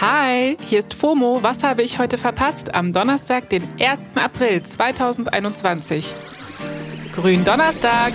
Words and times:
Hi, 0.00 0.56
hier 0.64 0.78
ist 0.78 0.94
FOMO. 0.94 1.42
Was 1.42 1.62
habe 1.62 1.82
ich 1.82 1.98
heute 1.98 2.16
verpasst? 2.16 2.74
Am 2.74 2.90
Donnerstag, 2.94 3.50
den 3.50 3.68
1. 3.78 4.12
April 4.14 4.62
2021. 4.62 6.14
Grün 7.12 7.44
Donnerstag. 7.44 8.14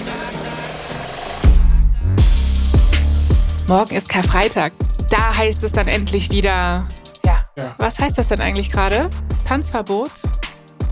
Morgen 3.67 3.95
ist 3.95 4.09
Karfreitag. 4.09 4.73
Da 5.11 5.37
heißt 5.37 5.63
es 5.63 5.73
dann 5.73 5.87
endlich 5.87 6.31
wieder. 6.31 6.87
Ja. 7.23 7.45
ja. 7.55 7.75
Was 7.77 7.99
heißt 7.99 8.17
das 8.17 8.29
denn 8.29 8.41
eigentlich 8.41 8.71
gerade? 8.71 9.11
Tanzverbot? 9.47 10.09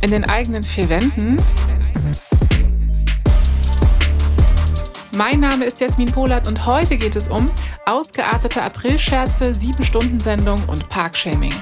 In 0.04 0.12
den 0.12 0.30
eigenen 0.30 0.64
vier 0.64 0.90
Wänden? 0.90 1.38
Mein 5.18 5.40
Name 5.40 5.66
ist 5.66 5.80
Jasmin 5.80 6.12
Polat 6.12 6.48
und 6.48 6.68
heute 6.68 6.98
geht 6.98 7.16
es 7.16 7.30
um 7.30 7.50
ausgeartete 7.86 8.62
Aprilscherze, 8.62 9.46
7-Stunden-Sendung 9.46 10.62
und 10.68 10.88
Parkshaming. 10.90 11.54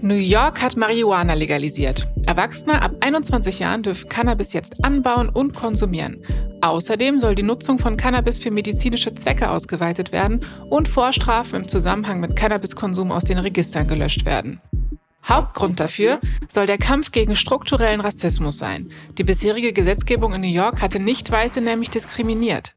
New 0.00 0.14
York 0.14 0.60
hat 0.60 0.76
Marihuana 0.76 1.32
legalisiert. 1.32 2.06
Erwachsene 2.26 2.82
ab 2.82 2.92
21 3.00 3.58
Jahren 3.58 3.82
dürfen 3.82 4.08
Cannabis 4.08 4.52
jetzt 4.52 4.84
anbauen 4.84 5.30
und 5.30 5.54
konsumieren. 5.54 6.22
Außerdem 6.60 7.18
soll 7.18 7.34
die 7.34 7.42
Nutzung 7.42 7.78
von 7.78 7.96
Cannabis 7.96 8.38
für 8.38 8.50
medizinische 8.50 9.14
Zwecke 9.14 9.50
ausgeweitet 9.50 10.12
werden 10.12 10.40
und 10.68 10.88
Vorstrafen 10.88 11.62
im 11.62 11.68
Zusammenhang 11.68 12.20
mit 12.20 12.36
Cannabiskonsum 12.36 13.10
aus 13.12 13.24
den 13.24 13.38
Registern 13.38 13.88
gelöscht 13.88 14.26
werden. 14.26 14.60
Hauptgrund 15.28 15.80
dafür 15.80 16.20
soll 16.48 16.66
der 16.66 16.78
Kampf 16.78 17.12
gegen 17.12 17.36
strukturellen 17.36 18.00
Rassismus 18.00 18.58
sein. 18.58 18.90
Die 19.18 19.24
bisherige 19.24 19.72
Gesetzgebung 19.72 20.34
in 20.34 20.42
New 20.42 20.46
York 20.46 20.82
hatte 20.82 21.00
Nicht-Weiße 21.00 21.60
nämlich 21.60 21.90
diskriminiert. 21.90 22.74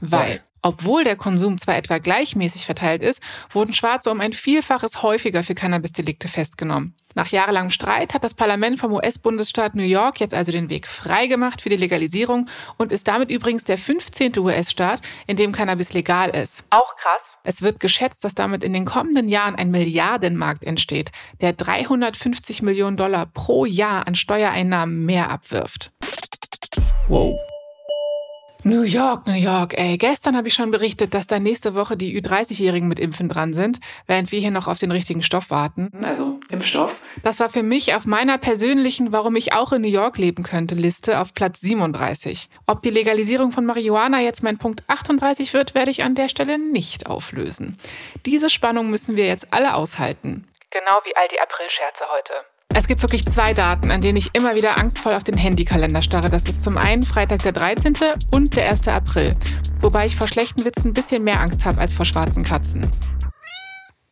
Weil 0.00 0.40
obwohl 0.62 1.04
der 1.04 1.16
Konsum 1.16 1.58
zwar 1.58 1.76
etwa 1.76 1.98
gleichmäßig 1.98 2.66
verteilt 2.66 3.02
ist, 3.02 3.22
wurden 3.50 3.72
Schwarze 3.72 4.10
um 4.10 4.20
ein 4.20 4.32
Vielfaches 4.32 5.02
häufiger 5.02 5.42
für 5.42 5.54
Cannabisdelikte 5.54 6.28
festgenommen. 6.28 6.94
Nach 7.14 7.26
jahrelangem 7.26 7.70
Streit 7.70 8.14
hat 8.14 8.22
das 8.22 8.34
Parlament 8.34 8.78
vom 8.78 8.92
US-Bundesstaat 8.92 9.74
New 9.74 9.82
York 9.82 10.20
jetzt 10.20 10.34
also 10.34 10.52
den 10.52 10.68
Weg 10.68 10.86
freigemacht 10.86 11.62
für 11.62 11.68
die 11.68 11.76
Legalisierung 11.76 12.48
und 12.76 12.92
ist 12.92 13.08
damit 13.08 13.30
übrigens 13.30 13.64
der 13.64 13.76
15. 13.76 14.38
US-Staat, 14.38 15.00
in 15.26 15.36
dem 15.36 15.50
Cannabis 15.50 15.94
legal 15.94 16.30
ist. 16.30 16.64
Auch 16.70 16.94
krass. 16.96 17.38
Es 17.42 17.62
wird 17.62 17.80
geschätzt, 17.80 18.22
dass 18.22 18.36
damit 18.36 18.62
in 18.62 18.72
den 18.72 18.84
kommenden 18.84 19.28
Jahren 19.28 19.56
ein 19.56 19.72
Milliardenmarkt 19.72 20.62
entsteht, 20.62 21.10
der 21.40 21.54
350 21.54 22.62
Millionen 22.62 22.96
Dollar 22.96 23.26
pro 23.26 23.64
Jahr 23.64 24.06
an 24.06 24.14
Steuereinnahmen 24.14 25.04
mehr 25.04 25.30
abwirft. 25.30 25.90
Wow. 27.08 27.36
New 28.68 28.82
York, 28.82 29.26
New 29.26 29.32
York, 29.32 29.78
ey. 29.78 29.96
Gestern 29.96 30.36
habe 30.36 30.48
ich 30.48 30.52
schon 30.52 30.70
berichtet, 30.70 31.14
dass 31.14 31.26
da 31.26 31.38
nächste 31.38 31.74
Woche 31.74 31.96
die 31.96 32.20
Ü30-Jährigen 32.20 32.86
mit 32.86 33.00
Impfen 33.00 33.30
dran 33.30 33.54
sind, 33.54 33.80
während 34.06 34.30
wir 34.30 34.40
hier 34.40 34.50
noch 34.50 34.66
auf 34.68 34.76
den 34.76 34.90
richtigen 34.90 35.22
Stoff 35.22 35.48
warten. 35.48 35.90
Also 36.04 36.38
Impfstoff. 36.50 36.94
Das 37.22 37.40
war 37.40 37.48
für 37.48 37.62
mich 37.62 37.94
auf 37.94 38.04
meiner 38.04 38.36
persönlichen, 38.36 39.10
warum 39.10 39.36
ich 39.36 39.54
auch 39.54 39.72
in 39.72 39.80
New 39.80 39.88
York 39.88 40.18
leben 40.18 40.42
könnte, 40.42 40.74
Liste 40.74 41.18
auf 41.18 41.32
Platz 41.32 41.62
37. 41.62 42.50
Ob 42.66 42.82
die 42.82 42.90
Legalisierung 42.90 43.52
von 43.52 43.64
Marihuana 43.64 44.20
jetzt 44.20 44.42
mein 44.42 44.58
Punkt 44.58 44.82
38 44.86 45.54
wird, 45.54 45.74
werde 45.74 45.90
ich 45.90 46.02
an 46.02 46.14
der 46.14 46.28
Stelle 46.28 46.58
nicht 46.58 47.06
auflösen. 47.06 47.78
Diese 48.26 48.50
Spannung 48.50 48.90
müssen 48.90 49.16
wir 49.16 49.26
jetzt 49.26 49.46
alle 49.50 49.76
aushalten. 49.76 50.46
Genau 50.68 50.98
wie 51.04 51.16
all 51.16 51.28
die 51.28 51.40
Aprilscherze 51.40 52.04
heute. 52.14 52.34
Es 52.78 52.86
gibt 52.86 53.02
wirklich 53.02 53.26
zwei 53.26 53.54
Daten, 53.54 53.90
an 53.90 54.02
denen 54.02 54.16
ich 54.18 54.36
immer 54.36 54.54
wieder 54.54 54.78
angstvoll 54.78 55.12
auf 55.12 55.24
den 55.24 55.36
Handykalender 55.36 56.00
starre. 56.00 56.30
Das 56.30 56.48
ist 56.48 56.62
zum 56.62 56.78
einen 56.78 57.02
Freitag 57.02 57.42
der 57.42 57.50
13. 57.50 57.94
und 58.30 58.54
der 58.54 58.70
1. 58.70 58.86
April. 58.86 59.34
Wobei 59.80 60.06
ich 60.06 60.14
vor 60.14 60.28
schlechten 60.28 60.64
Witzen 60.64 60.90
ein 60.90 60.94
bisschen 60.94 61.24
mehr 61.24 61.40
Angst 61.40 61.64
habe 61.64 61.80
als 61.80 61.92
vor 61.92 62.06
schwarzen 62.06 62.44
Katzen. 62.44 62.88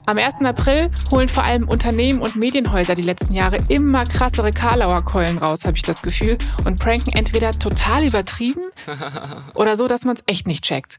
Am 0.07 0.19
1. 0.19 0.45
April 0.45 0.91
holen 1.13 1.29
vor 1.29 1.45
allem 1.45 1.69
Unternehmen 1.69 2.21
und 2.21 2.35
Medienhäuser 2.35 2.97
die 2.97 3.03
letzten 3.03 3.35
Jahre 3.35 3.59
immer 3.69 4.03
krassere 4.03 4.53
Karlauer 4.53 5.05
Keulen 5.05 5.39
raus, 5.39 5.65
habe 5.65 5.77
ich 5.77 5.85
das 5.85 6.03
Gefühl, 6.03 6.37
und 6.65 6.81
pranken 6.81 7.13
entweder 7.13 7.53
total 7.53 8.05
übertrieben 8.05 8.71
oder 9.55 9.77
so, 9.77 9.87
dass 9.87 10.05
man 10.05 10.17
es 10.17 10.25
echt 10.27 10.49
nicht 10.49 10.65
checkt. 10.65 10.99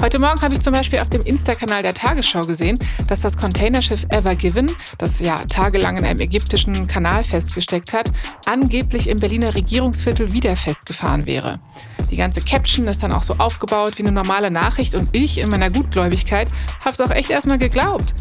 Heute 0.00 0.18
Morgen 0.18 0.40
habe 0.42 0.54
ich 0.54 0.60
zum 0.60 0.72
Beispiel 0.72 0.98
auf 0.98 1.08
dem 1.08 1.22
Insta-Kanal 1.22 1.82
der 1.82 1.94
Tagesschau 1.94 2.42
gesehen, 2.42 2.78
dass 3.06 3.22
das 3.22 3.36
Containerschiff 3.36 4.04
Ever 4.10 4.34
Given, 4.34 4.70
das 4.98 5.20
ja 5.20 5.38
tagelang 5.46 5.96
in 5.96 6.04
einem 6.04 6.20
ägyptischen 6.20 6.86
Kanal 6.86 7.24
festgesteckt 7.24 7.92
hat, 7.92 8.12
angeblich 8.44 9.08
im 9.08 9.18
Berliner 9.18 9.54
Regierungsviertel 9.54 10.32
wieder 10.32 10.56
festgefahren 10.56 11.26
wäre. 11.26 11.60
Die 12.10 12.16
ganze 12.16 12.42
Caption 12.42 12.86
ist 12.86 13.02
dann 13.02 13.12
auch 13.12 13.22
so 13.22 13.34
aufgebaut 13.38 13.98
wie 13.98 14.02
eine 14.02 14.12
normale 14.12 14.50
Nachricht 14.50 14.94
und 14.94 15.08
ich 15.12 15.38
in 15.38 15.48
meiner 15.48 15.70
Gutgläubigkeit 15.70 16.48
habe 16.80 16.92
es 16.92 17.00
auch 17.00 17.10
echt 17.10 17.30
erstmal 17.30 17.58
geglaubt. 17.58 18.14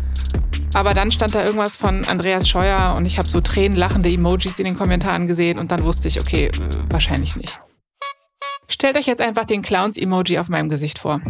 Aber 0.73 0.93
dann 0.93 1.11
stand 1.11 1.35
da 1.35 1.43
irgendwas 1.43 1.75
von 1.75 2.05
Andreas 2.05 2.49
Scheuer 2.49 2.95
und 2.97 3.05
ich 3.05 3.19
habe 3.19 3.29
so 3.29 3.41
tränenlachende 3.41 4.09
Emojis 4.09 4.57
in 4.57 4.65
den 4.65 4.75
Kommentaren 4.75 5.27
gesehen 5.27 5.59
und 5.59 5.71
dann 5.71 5.83
wusste 5.83 6.07
ich, 6.07 6.19
okay, 6.19 6.49
wahrscheinlich 6.89 7.35
nicht. 7.35 7.59
Stellt 8.73 8.97
euch 8.97 9.05
jetzt 9.05 9.21
einfach 9.21 9.45
den 9.45 9.61
Clowns-Emoji 9.61 10.39
auf 10.39 10.49
meinem 10.49 10.67
Gesicht 10.67 10.97
vor. 10.97 11.21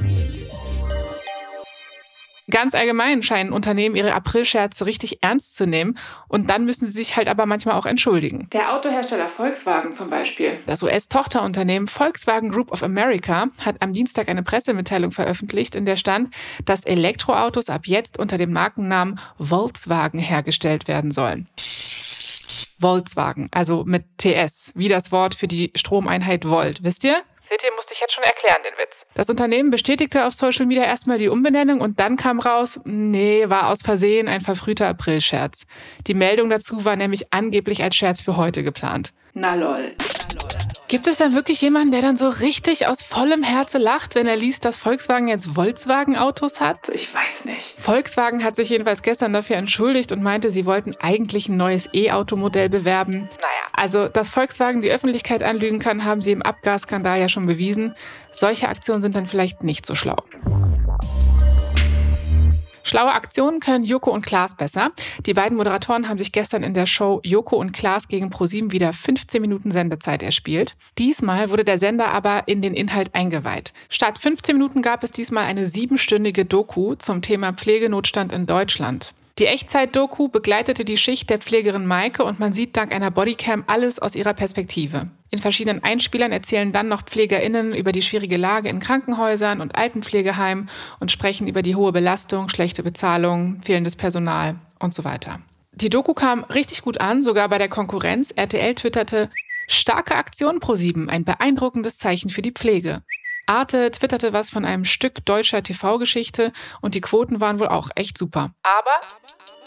Ganz 2.49 2.73
allgemein 2.73 3.21
scheinen 3.21 3.51
Unternehmen 3.51 3.95
ihre 3.97 4.13
Aprilscherze 4.13 4.85
richtig 4.85 5.21
ernst 5.21 5.57
zu 5.57 5.67
nehmen 5.67 5.97
und 6.29 6.49
dann 6.49 6.63
müssen 6.63 6.85
sie 6.85 6.93
sich 6.93 7.17
halt 7.17 7.27
aber 7.27 7.45
manchmal 7.45 7.75
auch 7.75 7.85
entschuldigen. 7.85 8.47
Der 8.53 8.73
Autohersteller 8.73 9.29
Volkswagen 9.35 9.93
zum 9.93 10.09
Beispiel. 10.09 10.59
Das 10.65 10.83
US-Tochterunternehmen 10.83 11.89
Volkswagen 11.89 12.49
Group 12.49 12.71
of 12.71 12.81
America 12.81 13.47
hat 13.65 13.81
am 13.81 13.91
Dienstag 13.91 14.29
eine 14.29 14.43
Pressemitteilung 14.43 15.11
veröffentlicht, 15.11 15.75
in 15.75 15.85
der 15.85 15.97
stand, 15.97 16.29
dass 16.63 16.85
Elektroautos 16.85 17.69
ab 17.69 17.87
jetzt 17.87 18.19
unter 18.19 18.37
dem 18.37 18.53
Markennamen 18.53 19.19
Volkswagen 19.37 20.19
hergestellt 20.19 20.87
werden 20.87 21.11
sollen. 21.11 21.49
Volkswagen, 22.79 23.49
also 23.51 23.83
mit 23.85 24.05
TS, 24.17 24.71
wie 24.75 24.87
das 24.87 25.11
Wort 25.11 25.35
für 25.35 25.47
die 25.47 25.71
Stromeinheit 25.75 26.45
Volt, 26.45 26.83
wisst 26.83 27.03
ihr? 27.03 27.21
Seht 27.43 27.63
ihr, 27.63 27.71
musste 27.75 27.93
ich 27.93 27.99
jetzt 27.99 28.13
schon 28.13 28.23
erklären, 28.23 28.57
den 28.63 28.77
Witz. 28.77 29.05
Das 29.15 29.29
Unternehmen 29.29 29.69
bestätigte 29.69 30.25
auf 30.25 30.33
Social 30.33 30.65
Media 30.65 30.83
erstmal 30.83 31.17
die 31.17 31.27
Umbenennung 31.27 31.81
und 31.81 31.99
dann 31.99 32.15
kam 32.15 32.39
raus, 32.39 32.79
nee, 32.85 33.49
war 33.49 33.69
aus 33.69 33.81
Versehen 33.83 34.29
ein 34.29 34.41
verfrühter 34.41 34.87
Aprilscherz. 34.87 35.65
Die 36.07 36.13
Meldung 36.13 36.49
dazu 36.49 36.85
war 36.85 36.95
nämlich 36.95 37.33
angeblich 37.33 37.83
als 37.83 37.95
Scherz 37.95 38.21
für 38.21 38.37
heute 38.37 38.63
geplant. 38.63 39.11
Na 39.33 39.55
lol. 39.55 39.93
Gibt 40.87 41.07
es 41.07 41.17
da 41.17 41.33
wirklich 41.33 41.59
jemanden, 41.61 41.91
der 41.91 42.01
dann 42.01 42.17
so 42.17 42.29
richtig 42.29 42.85
aus 42.85 43.01
vollem 43.01 43.41
Herzen 43.41 43.81
lacht, 43.81 44.15
wenn 44.15 44.27
er 44.27 44.35
liest, 44.35 44.63
dass 44.63 44.77
Volkswagen 44.77 45.27
jetzt 45.27 45.47
Volkswagen-Autos 45.47 46.59
hat? 46.59 46.77
Ich 46.89 47.13
weiß 47.13 47.45
nicht. 47.45 47.62
Volkswagen 47.83 48.45
hat 48.45 48.55
sich 48.55 48.69
jedenfalls 48.69 49.01
gestern 49.01 49.33
dafür 49.33 49.57
entschuldigt 49.57 50.13
und 50.13 50.23
meinte, 50.23 50.51
sie 50.51 50.65
wollten 50.65 50.95
eigentlich 51.01 51.49
ein 51.49 51.57
neues 51.57 51.89
E-Automodell 51.91 52.69
bewerben. 52.69 53.27
Naja, 53.41 53.67
also, 53.73 54.07
dass 54.07 54.29
Volkswagen 54.29 54.81
die 54.81 54.89
Öffentlichkeit 54.89 55.43
anlügen 55.43 55.79
kann, 55.79 56.05
haben 56.05 56.21
sie 56.21 56.31
im 56.31 56.41
Abgasskandal 56.41 57.19
ja 57.19 57.27
schon 57.27 57.45
bewiesen. 57.45 57.93
Solche 58.31 58.69
Aktionen 58.69 59.01
sind 59.01 59.17
dann 59.17 59.25
vielleicht 59.25 59.63
nicht 59.63 59.85
so 59.85 59.95
schlau. 59.95 60.15
Schlaue 62.83 63.13
Aktionen 63.13 63.61
können 63.61 63.85
Joko 63.85 64.11
und 64.11 64.25
Klaas 64.25 64.55
besser. 64.55 64.91
Die 65.25 65.33
beiden 65.33 65.57
Moderatoren 65.57 66.09
haben 66.09 66.19
sich 66.19 66.33
gestern 66.33 66.63
in 66.63 66.73
der 66.73 66.85
Show 66.85 67.21
Joko 67.23 67.55
und 67.55 67.71
Klaas 67.71 68.09
gegen 68.09 68.29
ProSieben 68.29 68.71
wieder 68.73 68.91
15 68.91 69.41
Minuten 69.41 69.71
Sendezeit 69.71 70.21
erspielt. 70.21 70.75
Diesmal 70.97 71.49
wurde 71.49 71.63
der 71.63 71.77
Sender 71.77 72.09
aber 72.09 72.43
in 72.47 72.61
den 72.61 72.73
Inhalt 72.73 73.15
eingeweiht. 73.15 73.73
Statt 73.89 74.19
15 74.19 74.57
Minuten 74.57 74.81
gab 74.81 75.03
es 75.03 75.11
diesmal 75.11 75.45
eine 75.45 75.65
siebenstündige 75.65 76.43
Doku 76.45 76.95
zum 76.95 77.21
Thema 77.21 77.53
Pflegenotstand 77.53 78.33
in 78.33 78.45
Deutschland. 78.45 79.13
Die 79.39 79.47
Echtzeit-Doku 79.47 80.27
begleitete 80.27 80.85
die 80.85 80.97
Schicht 80.97 81.31
der 81.31 81.39
Pflegerin 81.39 81.87
Maike 81.87 82.23
und 82.23 82.39
man 82.39 82.53
sieht 82.53 82.77
dank 82.77 82.91
einer 82.91 83.09
Bodycam 83.09 83.63
alles 83.65 83.97
aus 83.97 84.13
ihrer 84.13 84.35
Perspektive. 84.35 85.09
In 85.31 85.39
verschiedenen 85.39 85.83
Einspielern 85.83 86.31
erzählen 86.31 86.71
dann 86.71 86.87
noch 86.87 87.01
PflegerInnen 87.01 87.73
über 87.73 87.91
die 87.91 88.03
schwierige 88.03 88.37
Lage 88.37 88.69
in 88.69 88.79
Krankenhäusern 88.79 89.59
und 89.59 89.75
Altenpflegeheimen 89.75 90.69
und 90.99 91.11
sprechen 91.11 91.47
über 91.47 91.63
die 91.63 91.75
hohe 91.75 91.91
Belastung, 91.91 92.47
schlechte 92.49 92.83
Bezahlung, 92.83 93.59
fehlendes 93.63 93.95
Personal 93.95 94.57
und 94.77 94.93
so 94.93 95.03
weiter. 95.03 95.39
Die 95.71 95.89
Doku 95.89 96.13
kam 96.13 96.43
richtig 96.43 96.83
gut 96.83 97.01
an, 97.01 97.23
sogar 97.23 97.49
bei 97.49 97.57
der 97.57 97.69
Konkurrenz. 97.69 98.29
RTL 98.29 98.75
twitterte, 98.75 99.31
starke 99.67 100.13
Aktion 100.13 100.59
pro 100.59 100.75
7, 100.75 101.09
ein 101.09 101.25
beeindruckendes 101.25 101.97
Zeichen 101.97 102.29
für 102.29 102.43
die 102.43 102.51
Pflege. 102.51 103.01
Arte 103.45 103.91
twitterte 103.91 104.33
was 104.33 104.49
von 104.49 104.65
einem 104.65 104.85
Stück 104.85 105.25
deutscher 105.25 105.63
TV-Geschichte 105.63 106.51
und 106.81 106.95
die 106.95 107.01
Quoten 107.01 107.39
waren 107.39 107.59
wohl 107.59 107.67
auch 107.67 107.89
echt 107.95 108.17
super. 108.17 108.51
Aber 108.63 109.01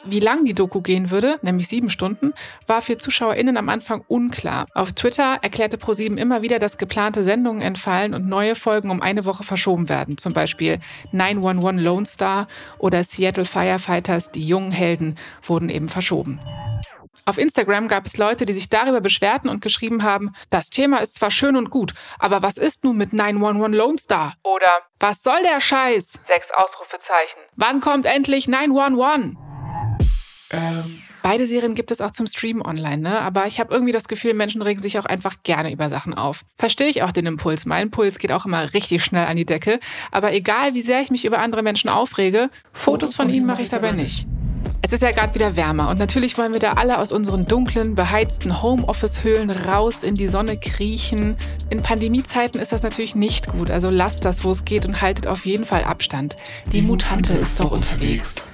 wie 0.09 0.21
lang 0.21 0.45
die 0.45 0.55
Doku 0.55 0.81
gehen 0.83 1.11
würde, 1.11 1.39
nämlich 1.43 1.67
sieben 1.69 1.91
Stunden, 1.91 2.33
war 2.67 2.81
für 2.81 2.97
ZuschauerInnen 2.97 3.57
am 3.57 3.69
Anfang 3.69 4.05
unklar. 4.07 4.67
Auf 4.75 4.93
Twitter 4.93 5.39
erklärte 5.43 5.79
ProSieben 5.79 6.17
immer 6.17 6.43
wieder, 6.43 6.59
dass 6.59 6.79
geplante 6.79 7.25
Sendungen 7.25 7.61
entfallen 7.61 8.15
und 8.15 8.29
neue 8.29 8.55
Folgen 8.55 8.91
um 8.91 9.03
eine 9.03 9.25
Woche 9.25 9.43
verschoben 9.43 9.89
werden. 9.89 10.17
Zum 10.17 10.33
Beispiel 10.33 10.79
911 11.13 11.83
Lone 11.83 12.07
Star 12.07 12.47
oder 12.79 13.03
Seattle 13.03 13.45
Firefighters, 13.45 14.31
die 14.31 14.47
jungen 14.47 14.71
Helden, 14.71 15.17
wurden 15.43 15.71
eben 15.71 15.89
verschoben. 15.89 16.41
Auf 17.29 17.39
Instagram 17.39 17.89
gab 17.89 18.07
es 18.07 18.19
Leute, 18.19 18.47
die 18.47 18.53
sich 18.53 18.69
darüber 18.69 19.01
beschwerten 19.01 19.51
und 19.51 19.61
geschrieben 19.61 20.05
haben, 20.05 20.33
das 20.51 20.71
Thema 20.71 20.99
ist 20.99 21.17
zwar 21.17 21.33
schön 21.33 21.57
und 21.57 21.71
gut, 21.71 21.93
aber 22.21 22.41
was 22.41 22.57
ist 22.57 22.85
nun 22.85 22.97
mit 22.97 23.13
911 23.13 23.77
Lone 23.77 23.99
Star? 23.99 24.35
Oder 24.45 24.71
was 25.01 25.25
soll 25.25 25.43
der 25.43 25.61
Scheiß? 25.61 26.21
Sechs 26.23 26.53
Ausrufezeichen. 26.53 27.43
Wann 27.57 27.81
kommt 27.81 28.07
endlich 28.07 28.47
911? 28.47 29.35
Ähm. 30.53 31.03
Beide 31.25 31.49
Serien 31.49 31.75
gibt 31.75 31.91
es 31.91 32.01
auch 32.01 32.13
zum 32.13 32.29
Streamen 32.29 32.63
online, 32.63 32.99
ne? 32.99 33.19
Aber 33.19 33.49
ich 33.49 33.59
habe 33.59 33.75
irgendwie 33.75 33.93
das 33.93 34.07
Gefühl, 34.07 34.33
Menschen 34.33 34.63
regen 34.63 34.81
sich 34.81 34.97
auch 35.01 35.07
einfach 35.07 35.35
gerne 35.43 35.73
über 35.73 35.89
Sachen 35.89 36.15
auf. 36.15 36.43
Verstehe 36.57 36.87
ich 36.87 37.03
auch 37.03 37.11
den 37.11 37.27
Impuls. 37.27 37.67
Mein 37.67 37.91
Puls 37.91 38.21
geht 38.21 38.31
auch 38.31 38.47
immer 38.47 38.73
richtig 38.73 39.05
schnell 39.05 39.27
an 39.27 39.37
die 39.37 39.45
Decke. 39.45 39.81
Aber 40.13 40.33
egal, 40.33 40.75
wie 40.75 40.83
sehr 40.83 41.01
ich 41.01 41.11
mich 41.11 41.25
über 41.25 41.41
andere 41.41 41.65
Menschen 41.65 41.91
aufrege, 41.91 42.49
Fotos 42.73 43.17
von 43.17 43.29
ihnen 43.29 43.47
mache 43.47 43.63
ich 43.63 43.69
dabei 43.69 43.91
nicht. 43.91 44.29
Es 44.87 44.93
ist 44.93 45.03
ja 45.03 45.11
gerade 45.11 45.35
wieder 45.35 45.57
wärmer 45.57 45.91
und 45.91 45.99
natürlich 45.99 46.39
wollen 46.39 46.53
wir 46.53 46.61
da 46.61 46.75
alle 46.75 46.99
aus 47.01 47.11
unseren 47.11 47.45
dunklen, 47.45 47.97
beheizten 47.97 48.63
Homeoffice-Höhlen 48.63 49.51
raus 49.51 50.05
in 50.05 50.15
die 50.15 50.29
Sonne 50.29 50.57
kriechen. 50.59 51.37
In 51.71 51.83
Pandemiezeiten 51.83 52.61
ist 52.61 52.71
das 52.71 52.85
natürlich 52.85 53.17
nicht 53.17 53.49
gut, 53.49 53.69
also 53.69 53.91
lasst 53.91 54.25
das, 54.25 54.45
wo 54.45 54.53
es 54.53 54.65
geht 54.65 54.87
und 54.87 55.03
haltet 55.03 55.27
auf 55.27 55.45
jeden 55.45 55.65
Fall 55.65 55.83
Abstand. 55.83 56.37
Die 56.71 56.83
Mutante 56.83 57.33
ist 57.33 57.59
doch 57.59 57.73
unterwegs. 57.73 58.47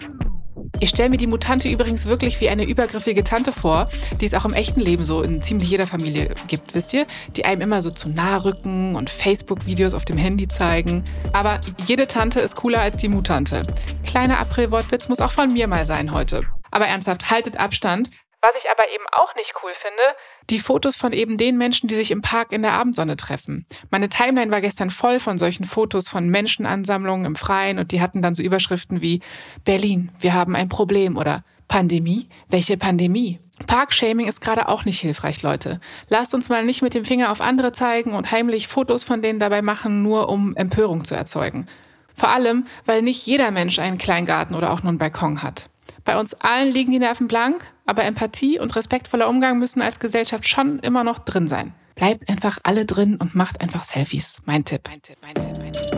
Ich 0.82 0.90
stelle 0.90 1.10
mir 1.10 1.16
die 1.16 1.28
Mutante 1.28 1.68
übrigens 1.68 2.06
wirklich 2.06 2.40
wie 2.40 2.48
eine 2.48 2.64
übergriffige 2.64 3.22
Tante 3.22 3.52
vor, 3.52 3.88
die 4.20 4.26
es 4.26 4.34
auch 4.34 4.44
im 4.44 4.52
echten 4.52 4.80
Leben 4.80 5.04
so 5.04 5.22
in 5.22 5.40
ziemlich 5.40 5.70
jeder 5.70 5.86
Familie 5.86 6.34
gibt, 6.48 6.74
wisst 6.74 6.92
ihr? 6.92 7.06
Die 7.36 7.44
einem 7.44 7.60
immer 7.60 7.80
so 7.82 7.90
zu 7.90 8.08
nah 8.08 8.38
rücken 8.38 8.96
und 8.96 9.08
Facebook-Videos 9.08 9.94
auf 9.94 10.04
dem 10.04 10.18
Handy 10.18 10.48
zeigen. 10.48 11.04
Aber 11.32 11.60
jede 11.86 12.08
Tante 12.08 12.40
ist 12.40 12.56
cooler 12.56 12.80
als 12.80 12.96
die 12.96 13.06
Mutante. 13.06 13.62
Kleiner 14.04 14.40
April-Wortwitz 14.40 15.08
muss 15.08 15.20
auch 15.20 15.30
von 15.30 15.52
mir 15.52 15.68
mal 15.68 15.84
sein 15.84 16.10
heute. 16.10 16.42
Aber 16.72 16.88
ernsthaft, 16.88 17.30
haltet 17.30 17.58
Abstand. 17.58 18.10
Was 18.42 18.56
ich 18.56 18.68
aber 18.68 18.90
eben 18.92 19.04
auch 19.12 19.36
nicht 19.36 19.54
cool 19.62 19.70
finde, 19.72 20.02
die 20.50 20.58
Fotos 20.58 20.96
von 20.96 21.12
eben 21.12 21.38
den 21.38 21.56
Menschen, 21.56 21.86
die 21.86 21.94
sich 21.94 22.10
im 22.10 22.22
Park 22.22 22.50
in 22.50 22.62
der 22.62 22.72
Abendsonne 22.72 23.16
treffen. 23.16 23.66
Meine 23.90 24.08
Timeline 24.08 24.50
war 24.50 24.60
gestern 24.60 24.90
voll 24.90 25.20
von 25.20 25.38
solchen 25.38 25.64
Fotos 25.64 26.08
von 26.08 26.28
Menschenansammlungen 26.28 27.24
im 27.24 27.36
Freien 27.36 27.78
und 27.78 27.92
die 27.92 28.00
hatten 28.00 28.20
dann 28.20 28.34
so 28.34 28.42
Überschriften 28.42 29.00
wie 29.00 29.20
Berlin, 29.64 30.10
wir 30.18 30.34
haben 30.34 30.56
ein 30.56 30.68
Problem 30.68 31.16
oder 31.16 31.44
Pandemie, 31.68 32.28
welche 32.48 32.76
Pandemie? 32.76 33.38
Parkshaming 33.68 34.26
ist 34.26 34.40
gerade 34.40 34.66
auch 34.66 34.84
nicht 34.84 34.98
hilfreich, 34.98 35.42
Leute. 35.42 35.80
Lasst 36.08 36.34
uns 36.34 36.48
mal 36.48 36.64
nicht 36.64 36.82
mit 36.82 36.94
dem 36.94 37.04
Finger 37.04 37.30
auf 37.30 37.40
andere 37.40 37.70
zeigen 37.70 38.14
und 38.14 38.32
heimlich 38.32 38.66
Fotos 38.66 39.04
von 39.04 39.22
denen 39.22 39.38
dabei 39.38 39.62
machen, 39.62 40.02
nur 40.02 40.28
um 40.28 40.56
Empörung 40.56 41.04
zu 41.04 41.14
erzeugen. 41.14 41.68
Vor 42.14 42.30
allem, 42.30 42.66
weil 42.86 43.02
nicht 43.02 43.24
jeder 43.24 43.52
Mensch 43.52 43.78
einen 43.78 43.98
Kleingarten 43.98 44.56
oder 44.56 44.72
auch 44.72 44.82
nur 44.82 44.90
einen 44.90 44.98
Balkon 44.98 45.42
hat. 45.44 45.68
Bei 46.04 46.18
uns 46.18 46.34
allen 46.34 46.72
liegen 46.72 46.90
die 46.90 46.98
Nerven 46.98 47.28
blank, 47.28 47.72
aber 47.86 48.04
Empathie 48.04 48.58
und 48.58 48.74
respektvoller 48.74 49.28
Umgang 49.28 49.58
müssen 49.58 49.82
als 49.82 50.00
Gesellschaft 50.00 50.48
schon 50.48 50.78
immer 50.80 51.04
noch 51.04 51.18
drin 51.18 51.48
sein. 51.48 51.74
Bleibt 51.94 52.28
einfach 52.28 52.58
alle 52.62 52.86
drin 52.86 53.16
und 53.16 53.34
macht 53.34 53.60
einfach 53.60 53.84
Selfies. 53.84 54.36
Mein 54.44 54.64
Tipp. 54.64 54.82
Mein 54.88 55.02
Tipp, 55.02 55.16
mein 55.22 55.34
Tipp, 55.34 55.58
mein 55.60 55.72
Tipp. 55.72 55.92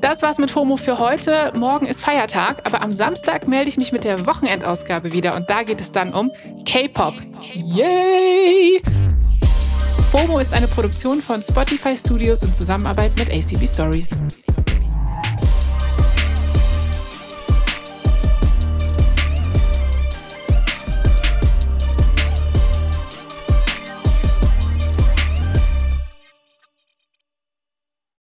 Das 0.00 0.22
war's 0.22 0.38
mit 0.38 0.50
FOMO 0.50 0.76
für 0.76 0.98
heute. 0.98 1.52
Morgen 1.54 1.86
ist 1.86 2.00
Feiertag, 2.02 2.64
aber 2.64 2.82
am 2.82 2.92
Samstag 2.92 3.48
melde 3.48 3.68
ich 3.68 3.76
mich 3.76 3.92
mit 3.92 4.04
der 4.04 4.26
Wochenendausgabe 4.26 5.12
wieder 5.12 5.34
und 5.34 5.50
da 5.50 5.64
geht 5.64 5.80
es 5.80 5.92
dann 5.92 6.14
um 6.14 6.30
K-Pop. 6.64 7.14
Yay! 7.52 8.80
FOMO 10.10 10.38
ist 10.38 10.54
eine 10.54 10.68
Produktion 10.68 11.20
von 11.20 11.42
Spotify 11.42 11.94
Studios 11.96 12.42
in 12.42 12.54
Zusammenarbeit 12.54 13.12
mit 13.18 13.30
ACB 13.30 13.66
Stories. 13.66 14.10